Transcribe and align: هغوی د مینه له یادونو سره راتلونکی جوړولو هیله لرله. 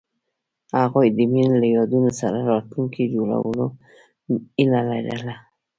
هغوی 0.81 1.07
د 1.17 1.19
مینه 1.31 1.55
له 1.61 1.67
یادونو 1.75 2.11
سره 2.21 2.39
راتلونکی 2.51 3.03
جوړولو 3.13 3.65
هیله 4.57 4.81
لرله. 5.09 5.35